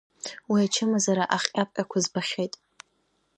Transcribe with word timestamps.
Уи 0.51 0.61
ачымазара 0.67 1.23
ахҟьаԥҟьақәа 1.35 1.97
збахьеит. 2.05 2.53